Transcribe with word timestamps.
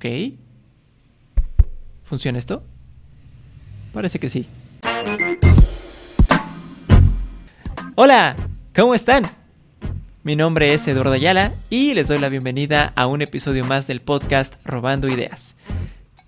Ok. 0.00 0.32
¿Funciona 2.04 2.38
esto? 2.38 2.62
Parece 3.92 4.18
que 4.18 4.30
sí. 4.30 4.46
Hola, 7.96 8.34
¿cómo 8.74 8.94
están? 8.94 9.24
Mi 10.22 10.36
nombre 10.36 10.72
es 10.72 10.88
Eduardo 10.88 11.12
Ayala 11.12 11.52
y 11.68 11.92
les 11.92 12.08
doy 12.08 12.18
la 12.18 12.30
bienvenida 12.30 12.94
a 12.96 13.06
un 13.06 13.20
episodio 13.20 13.62
más 13.66 13.86
del 13.86 14.00
podcast 14.00 14.54
Robando 14.64 15.06
Ideas. 15.06 15.54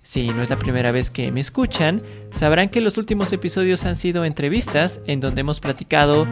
Si 0.03 0.27
no 0.27 0.43
es 0.43 0.51
la 0.51 0.59
primera 0.59 0.91
vez 0.91 1.09
que 1.09 1.31
me 1.31 1.39
escuchan, 1.39 2.03
sabrán 2.29 2.69
que 2.69 2.79
los 2.79 2.99
últimos 2.99 3.33
episodios 3.33 3.85
han 3.85 3.95
sido 3.95 4.23
entrevistas 4.23 4.99
en 5.07 5.19
donde 5.19 5.41
hemos 5.41 5.59
platicado 5.59 6.27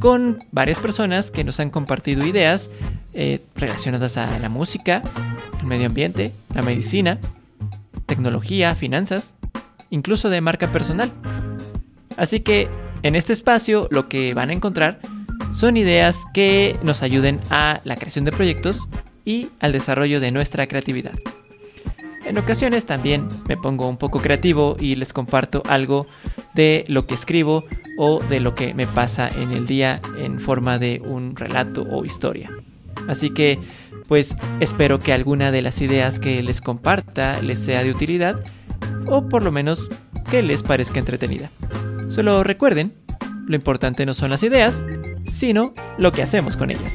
con 0.00 0.40
varias 0.50 0.80
personas 0.80 1.30
que 1.30 1.44
nos 1.44 1.60
han 1.60 1.70
compartido 1.70 2.26
ideas 2.26 2.68
eh, 3.12 3.42
relacionadas 3.54 4.16
a 4.16 4.38
la 4.40 4.48
música, 4.48 5.02
el 5.60 5.66
medio 5.66 5.86
ambiente, 5.86 6.32
la 6.54 6.62
medicina, 6.62 7.18
tecnología, 8.06 8.74
finanzas, 8.74 9.34
incluso 9.90 10.30
de 10.30 10.40
marca 10.40 10.68
personal. 10.72 11.12
Así 12.16 12.40
que 12.40 12.68
en 13.02 13.14
este 13.14 13.32
espacio 13.32 13.88
lo 13.90 14.08
que 14.08 14.34
van 14.34 14.50
a 14.50 14.52
encontrar 14.52 15.00
son 15.52 15.76
ideas 15.76 16.24
que 16.34 16.76
nos 16.82 17.02
ayuden 17.02 17.40
a 17.50 17.80
la 17.84 17.96
creación 17.96 18.24
de 18.24 18.32
proyectos 18.32 18.88
y 19.24 19.48
al 19.60 19.72
desarrollo 19.72 20.20
de 20.20 20.30
nuestra 20.30 20.66
creatividad. 20.66 21.12
En 22.24 22.38
ocasiones 22.38 22.84
también 22.84 23.26
me 23.48 23.56
pongo 23.56 23.88
un 23.88 23.96
poco 23.96 24.20
creativo 24.20 24.76
y 24.78 24.94
les 24.94 25.12
comparto 25.12 25.62
algo 25.68 26.06
de 26.54 26.84
lo 26.88 27.06
que 27.06 27.14
escribo 27.14 27.64
o 27.98 28.20
de 28.22 28.40
lo 28.40 28.54
que 28.54 28.74
me 28.74 28.86
pasa 28.86 29.28
en 29.28 29.52
el 29.52 29.66
día 29.66 30.00
en 30.18 30.38
forma 30.38 30.78
de 30.78 31.02
un 31.04 31.34
relato 31.34 31.82
o 31.82 32.04
historia. 32.04 32.50
Así 33.08 33.30
que, 33.30 33.58
pues 34.10 34.36
espero 34.58 34.98
que 34.98 35.12
alguna 35.12 35.52
de 35.52 35.62
las 35.62 35.80
ideas 35.80 36.18
que 36.18 36.42
les 36.42 36.60
comparta 36.60 37.40
les 37.42 37.60
sea 37.60 37.84
de 37.84 37.92
utilidad 37.92 38.42
o 39.06 39.28
por 39.28 39.44
lo 39.44 39.52
menos 39.52 39.86
que 40.28 40.42
les 40.42 40.64
parezca 40.64 40.98
entretenida. 40.98 41.48
Solo 42.08 42.42
recuerden, 42.42 42.92
lo 43.46 43.54
importante 43.54 44.04
no 44.04 44.12
son 44.12 44.30
las 44.30 44.42
ideas, 44.42 44.84
sino 45.26 45.72
lo 45.96 46.10
que 46.10 46.24
hacemos 46.24 46.56
con 46.56 46.72
ellas. 46.72 46.92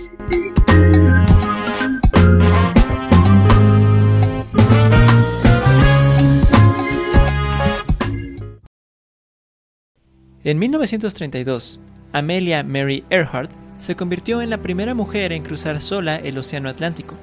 En 10.43 10.59
1932, 10.59 11.79
Amelia 12.11 12.61
Mary 12.63 13.05
Earhart 13.09 13.64
se 13.77 13.95
convirtió 13.95 14.41
en 14.41 14.49
la 14.49 14.59
primera 14.59 14.93
mujer 14.93 15.31
en 15.31 15.43
cruzar 15.43 15.81
sola 15.81 16.15
el 16.15 16.37
Océano 16.37 16.69
Atlántico. 16.69 17.15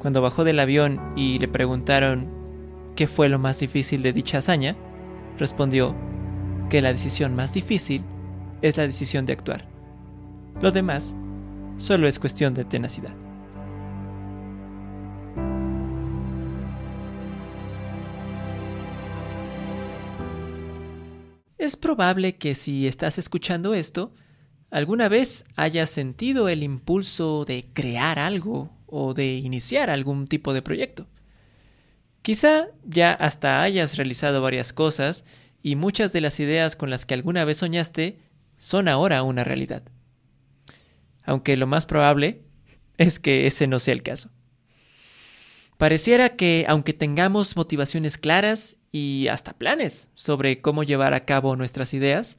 Cuando 0.00 0.20
bajó 0.20 0.44
del 0.44 0.60
avión 0.60 1.00
y 1.16 1.38
le 1.38 1.48
preguntaron 1.48 2.26
qué 2.96 3.06
fue 3.06 3.28
lo 3.28 3.38
más 3.38 3.60
difícil 3.60 4.02
de 4.02 4.12
dicha 4.12 4.38
hazaña, 4.38 4.76
respondió 5.38 5.94
que 6.68 6.82
la 6.82 6.92
decisión 6.92 7.34
más 7.34 7.54
difícil 7.54 8.02
es 8.62 8.76
la 8.76 8.86
decisión 8.86 9.26
de 9.26 9.32
actuar. 9.32 9.66
Lo 10.60 10.72
demás 10.72 11.14
solo 11.76 12.08
es 12.08 12.18
cuestión 12.18 12.54
de 12.54 12.64
tenacidad. 12.64 13.12
Es 21.58 21.76
probable 21.76 22.36
que 22.38 22.56
si 22.56 22.88
estás 22.88 23.18
escuchando 23.18 23.72
esto, 23.74 24.12
alguna 24.72 25.08
vez 25.08 25.44
hayas 25.54 25.90
sentido 25.90 26.48
el 26.48 26.62
impulso 26.62 27.44
de 27.44 27.66
crear 27.74 28.18
algo 28.18 28.70
o 28.86 29.14
de 29.14 29.36
iniciar 29.36 29.90
algún 29.90 30.26
tipo 30.26 30.54
de 30.54 30.62
proyecto. 30.62 31.06
Quizá 32.22 32.68
ya 32.84 33.12
hasta 33.12 33.62
hayas 33.62 33.96
realizado 33.96 34.40
varias 34.40 34.72
cosas 34.72 35.24
y 35.62 35.76
muchas 35.76 36.12
de 36.12 36.22
las 36.22 36.40
ideas 36.40 36.74
con 36.74 36.88
las 36.88 37.04
que 37.04 37.14
alguna 37.14 37.44
vez 37.44 37.58
soñaste 37.58 38.18
son 38.56 38.88
ahora 38.88 39.22
una 39.22 39.44
realidad. 39.44 39.82
Aunque 41.24 41.56
lo 41.56 41.66
más 41.66 41.84
probable 41.84 42.42
es 42.96 43.20
que 43.20 43.46
ese 43.46 43.66
no 43.66 43.78
sea 43.78 43.94
el 43.94 44.02
caso. 44.02 44.30
Pareciera 45.76 46.36
que 46.36 46.64
aunque 46.66 46.94
tengamos 46.94 47.56
motivaciones 47.56 48.16
claras 48.16 48.78
y 48.90 49.26
hasta 49.28 49.52
planes 49.52 50.10
sobre 50.14 50.60
cómo 50.60 50.82
llevar 50.82 51.12
a 51.12 51.24
cabo 51.24 51.56
nuestras 51.56 51.92
ideas, 51.92 52.38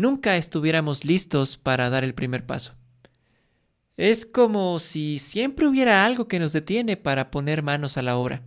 nunca 0.00 0.36
estuviéramos 0.36 1.04
listos 1.04 1.56
para 1.56 1.90
dar 1.90 2.04
el 2.04 2.14
primer 2.14 2.46
paso. 2.46 2.74
Es 3.96 4.24
como 4.24 4.78
si 4.78 5.18
siempre 5.18 5.66
hubiera 5.66 6.04
algo 6.04 6.26
que 6.26 6.38
nos 6.38 6.54
detiene 6.54 6.96
para 6.96 7.30
poner 7.30 7.62
manos 7.62 7.98
a 7.98 8.02
la 8.02 8.16
obra. 8.16 8.42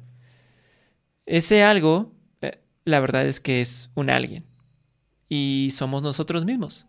Ese 1.27 1.63
algo, 1.63 2.11
eh, 2.41 2.59
la 2.85 2.99
verdad 2.99 3.27
es 3.27 3.39
que 3.39 3.61
es 3.61 3.91
un 3.93 4.09
alguien. 4.09 4.45
Y 5.29 5.69
somos 5.73 6.01
nosotros 6.01 6.43
mismos. 6.43 6.87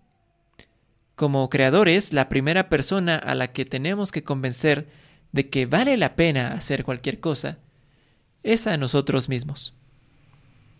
Como 1.15 1.49
creadores, 1.51 2.13
la 2.13 2.29
primera 2.29 2.69
persona 2.71 3.17
a 3.17 3.35
la 3.35 3.53
que 3.53 3.67
tenemos 3.67 4.13
que 4.13 4.25
convencer 4.25 4.89
de 5.33 5.51
que 5.51 5.67
vale 5.67 5.97
la 5.97 6.17
pena 6.17 6.55
hacer 6.55 6.85
cualquier 6.85 7.21
cosa 7.21 7.59
es 8.43 8.67
a 8.67 8.79
nosotros 8.79 9.29
mismos. 9.29 9.75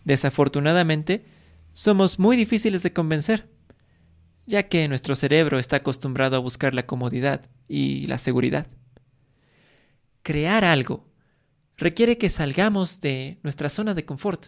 Desafortunadamente, 0.03 1.23
somos 1.73 2.19
muy 2.19 2.35
difíciles 2.35 2.83
de 2.83 2.93
convencer, 2.93 3.47
ya 4.45 4.63
que 4.63 4.87
nuestro 4.87 5.15
cerebro 5.15 5.59
está 5.59 5.77
acostumbrado 5.77 6.35
a 6.35 6.39
buscar 6.39 6.73
la 6.73 6.85
comodidad 6.85 7.49
y 7.67 8.07
la 8.07 8.17
seguridad. 8.17 8.67
Crear 10.23 10.63
algo 10.63 11.07
requiere 11.77 12.17
que 12.17 12.29
salgamos 12.29 13.01
de 13.01 13.39
nuestra 13.43 13.69
zona 13.69 13.93
de 13.93 14.05
confort, 14.05 14.47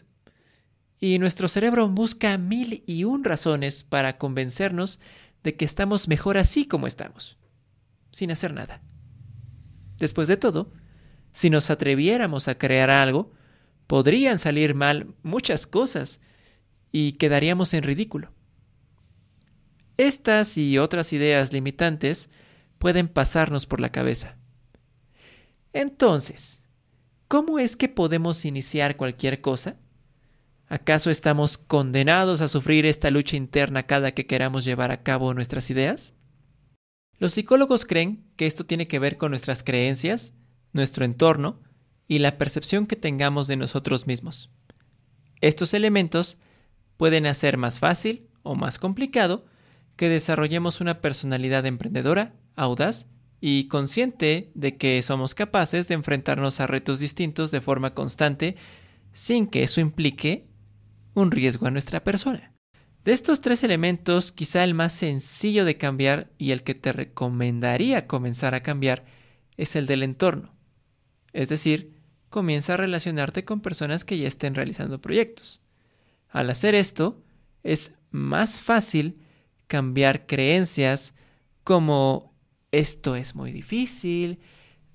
y 0.99 1.19
nuestro 1.19 1.47
cerebro 1.47 1.87
busca 1.89 2.37
mil 2.37 2.83
y 2.87 3.03
un 3.03 3.23
razones 3.23 3.83
para 3.83 4.17
convencernos 4.17 4.99
de 5.43 5.55
que 5.55 5.65
estamos 5.65 6.07
mejor 6.07 6.37
así 6.37 6.65
como 6.65 6.87
estamos, 6.87 7.37
sin 8.11 8.31
hacer 8.31 8.53
nada. 8.53 8.81
Después 9.99 10.27
de 10.27 10.37
todo, 10.37 10.73
si 11.33 11.49
nos 11.49 11.69
atreviéramos 11.69 12.47
a 12.47 12.57
crear 12.57 12.89
algo, 12.89 13.31
podrían 13.85 14.39
salir 14.39 14.73
mal 14.73 15.13
muchas 15.21 15.67
cosas 15.67 16.19
y 16.91 17.13
quedaríamos 17.13 17.73
en 17.73 17.83
ridículo. 17.83 18.31
Estas 19.97 20.57
y 20.57 20.77
otras 20.77 21.11
ideas 21.11 21.51
limitantes 21.51 22.29
pueden 22.77 23.07
pasarnos 23.07 23.65
por 23.65 23.79
la 23.79 23.91
cabeza. 23.91 24.37
Entonces, 25.73 26.61
¿cómo 27.27 27.59
es 27.59 27.75
que 27.75 27.89
podemos 27.89 28.45
iniciar 28.45 28.95
cualquier 28.95 29.41
cosa? 29.41 29.77
¿Acaso 30.69 31.09
estamos 31.09 31.57
condenados 31.57 32.41
a 32.41 32.47
sufrir 32.47 32.85
esta 32.85 33.09
lucha 33.09 33.37
interna 33.37 33.83
cada 33.83 34.11
que 34.11 34.27
queramos 34.27 34.65
llevar 34.65 34.91
a 34.91 35.01
cabo 35.01 35.33
nuestras 35.33 35.69
ideas? 35.69 36.13
Los 37.19 37.33
psicólogos 37.33 37.85
creen 37.85 38.23
que 38.35 38.45
esto 38.45 38.65
tiene 38.65 38.87
que 38.87 38.99
ver 38.99 39.17
con 39.17 39.31
nuestras 39.31 39.63
creencias, 39.63 40.35
nuestro 40.73 41.05
entorno 41.05 41.61
y 42.07 42.19
la 42.19 42.37
percepción 42.37 42.85
que 42.85 42.95
tengamos 42.95 43.47
de 43.47 43.55
nosotros 43.55 44.05
mismos. 44.05 44.51
Estos 45.41 45.73
elementos 45.73 46.37
pueden 46.97 47.25
hacer 47.25 47.57
más 47.57 47.79
fácil 47.79 48.27
o 48.43 48.55
más 48.55 48.77
complicado 48.77 49.45
que 49.97 50.07
desarrollemos 50.07 50.79
una 50.79 51.01
personalidad 51.01 51.65
emprendedora, 51.65 52.33
audaz 52.55 53.09
y 53.41 53.67
consciente 53.67 54.51
de 54.55 54.77
que 54.77 55.01
somos 55.01 55.35
capaces 55.35 55.87
de 55.87 55.95
enfrentarnos 55.95 56.59
a 56.59 56.67
retos 56.67 56.99
distintos 56.99 57.51
de 57.51 57.61
forma 57.61 57.93
constante 57.93 58.55
sin 59.11 59.47
que 59.47 59.63
eso 59.63 59.81
implique 59.81 60.47
un 61.13 61.31
riesgo 61.31 61.67
a 61.67 61.71
nuestra 61.71 62.03
persona. 62.03 62.53
De 63.03 63.13
estos 63.13 63.41
tres 63.41 63.63
elementos, 63.63 64.31
quizá 64.31 64.63
el 64.63 64.73
más 64.73 64.93
sencillo 64.93 65.65
de 65.65 65.77
cambiar 65.77 66.29
y 66.37 66.51
el 66.51 66.63
que 66.63 66.75
te 66.75 66.91
recomendaría 66.91 68.05
comenzar 68.05 68.53
a 68.53 68.63
cambiar 68.63 69.05
es 69.55 69.75
el 69.75 69.87
del 69.87 70.03
entorno. 70.03 70.53
Es 71.33 71.49
decir, 71.49 72.01
comienza 72.29 72.73
a 72.73 72.77
relacionarte 72.77 73.45
con 73.45 73.61
personas 73.61 74.03
que 74.05 74.17
ya 74.17 74.27
estén 74.27 74.55
realizando 74.55 75.01
proyectos. 75.01 75.61
Al 76.29 76.49
hacer 76.49 76.75
esto, 76.75 77.23
es 77.63 77.95
más 78.11 78.61
fácil 78.61 79.21
cambiar 79.67 80.25
creencias 80.25 81.13
como 81.63 82.33
esto 82.71 83.15
es 83.15 83.35
muy 83.35 83.51
difícil, 83.51 84.39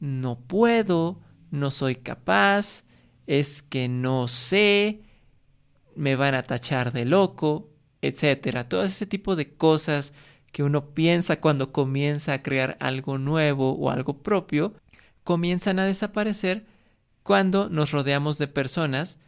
no 0.00 0.40
puedo, 0.40 1.20
no 1.50 1.70
soy 1.70 1.96
capaz, 1.96 2.84
es 3.26 3.62
que 3.62 3.88
no 3.88 4.28
sé, 4.28 5.02
me 5.94 6.16
van 6.16 6.34
a 6.34 6.42
tachar 6.42 6.92
de 6.92 7.04
loco, 7.04 7.70
etcétera. 8.00 8.68
Todo 8.68 8.84
ese 8.84 9.06
tipo 9.06 9.36
de 9.36 9.54
cosas 9.54 10.12
que 10.50 10.62
uno 10.62 10.90
piensa 10.94 11.40
cuando 11.40 11.72
comienza 11.72 12.34
a 12.34 12.42
crear 12.42 12.76
algo 12.80 13.18
nuevo 13.18 13.72
o 13.72 13.90
algo 13.90 14.22
propio, 14.22 14.74
comienzan 15.24 15.78
a 15.78 15.86
desaparecer 15.86 16.66
cuando 17.22 17.68
nos 17.68 17.92
rodeamos 17.92 18.38
de 18.38 18.48
personas 18.48 19.20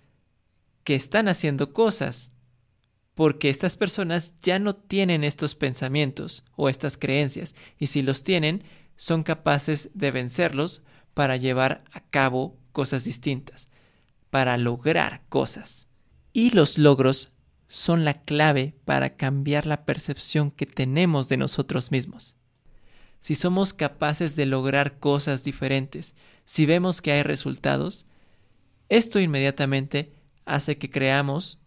que 0.82 0.94
están 0.94 1.28
haciendo 1.28 1.72
cosas, 1.72 2.32
porque 3.14 3.48
estas 3.48 3.76
personas 3.76 4.34
ya 4.40 4.58
no 4.58 4.74
tienen 4.74 5.24
estos 5.24 5.54
pensamientos 5.54 6.44
o 6.56 6.68
estas 6.68 6.96
creencias, 6.98 7.54
y 7.78 7.86
si 7.86 8.02
los 8.02 8.22
tienen, 8.22 8.64
son 8.96 9.22
capaces 9.22 9.90
de 9.94 10.10
vencerlos 10.10 10.84
para 11.14 11.36
llevar 11.36 11.84
a 11.92 12.00
cabo 12.00 12.58
cosas 12.72 13.04
distintas. 13.04 13.68
para 14.30 14.56
lograr 14.56 15.22
cosas. 15.28 15.86
Y 16.32 16.50
los 16.50 16.76
logros 16.76 17.32
son 17.68 18.04
la 18.04 18.24
clave 18.24 18.74
para 18.84 19.14
cambiar 19.14 19.64
la 19.64 19.84
percepción 19.84 20.50
que 20.50 20.66
tenemos 20.66 21.28
de 21.28 21.36
nosotros 21.36 21.92
mismos. 21.92 22.34
Si 23.20 23.36
somos 23.36 23.72
capaces 23.72 24.34
de 24.34 24.46
lograr 24.46 24.98
cosas 24.98 25.44
diferentes, 25.44 26.16
si 26.44 26.66
vemos 26.66 27.00
que 27.00 27.12
hay 27.12 27.22
resultados, 27.22 28.06
esto 28.88 29.20
inmediatamente 29.20 30.12
hace 30.46 30.78
que 30.78 30.90
creamos 30.90 31.60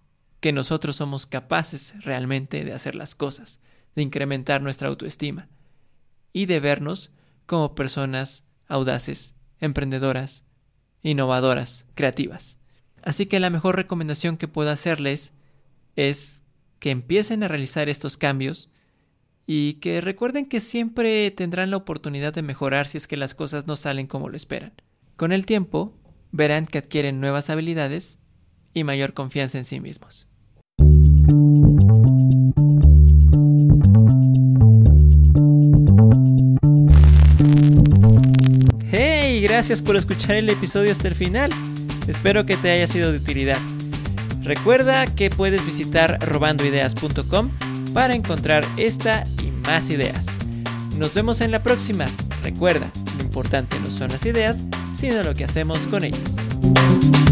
que 0.47 0.53
nosotros 0.53 0.95
somos 0.95 1.25
capaces 1.25 1.93
realmente 2.05 2.63
de 2.63 2.71
hacer 2.71 2.95
las 2.95 3.15
cosas, 3.15 3.59
de 3.97 4.01
incrementar 4.01 4.61
nuestra 4.61 4.87
autoestima 4.87 5.49
y 6.31 6.45
de 6.45 6.61
vernos 6.61 7.11
como 7.45 7.75
personas 7.75 8.47
audaces, 8.69 9.35
emprendedoras, 9.59 10.45
innovadoras, 11.03 11.85
creativas. 11.95 12.59
Así 13.03 13.25
que 13.25 13.41
la 13.41 13.49
mejor 13.49 13.75
recomendación 13.75 14.37
que 14.37 14.47
puedo 14.47 14.69
hacerles 14.69 15.33
es 15.97 16.43
que 16.79 16.91
empiecen 16.91 17.43
a 17.43 17.49
realizar 17.49 17.89
estos 17.89 18.15
cambios 18.15 18.71
y 19.45 19.73
que 19.81 19.99
recuerden 19.99 20.45
que 20.45 20.61
siempre 20.61 21.29
tendrán 21.31 21.71
la 21.71 21.75
oportunidad 21.75 22.33
de 22.33 22.41
mejorar 22.41 22.87
si 22.87 22.95
es 22.95 23.05
que 23.05 23.17
las 23.17 23.33
cosas 23.33 23.67
no 23.67 23.75
salen 23.75 24.07
como 24.07 24.29
lo 24.29 24.37
esperan. 24.37 24.71
Con 25.17 25.33
el 25.33 25.45
tiempo, 25.45 25.99
verán 26.31 26.67
que 26.67 26.77
adquieren 26.77 27.19
nuevas 27.19 27.49
habilidades 27.49 28.17
y 28.73 28.85
mayor 28.85 29.13
confianza 29.13 29.57
en 29.57 29.65
sí 29.65 29.81
mismos. 29.81 30.25
¡Hey! 38.89 39.41
Gracias 39.41 39.81
por 39.81 39.97
escuchar 39.97 40.37
el 40.37 40.49
episodio 40.49 40.91
hasta 40.91 41.09
el 41.09 41.15
final. 41.15 41.49
Espero 42.07 42.45
que 42.45 42.55
te 42.55 42.71
haya 42.71 42.87
sido 42.87 43.11
de 43.11 43.17
utilidad. 43.17 43.57
Recuerda 44.41 45.05
que 45.05 45.29
puedes 45.29 45.65
visitar 45.65 46.17
robandoideas.com 46.25 47.49
para 47.93 48.15
encontrar 48.15 48.65
esta 48.77 49.25
y 49.43 49.51
más 49.67 49.89
ideas. 49.89 50.27
Nos 50.97 51.13
vemos 51.13 51.41
en 51.41 51.51
la 51.51 51.61
próxima. 51.61 52.05
Recuerda, 52.41 52.89
lo 53.17 53.23
importante 53.23 53.77
no 53.81 53.91
son 53.91 54.11
las 54.11 54.25
ideas, 54.25 54.63
sino 54.95 55.21
lo 55.23 55.33
que 55.33 55.43
hacemos 55.43 55.79
con 55.87 56.05
ellas. 56.05 57.26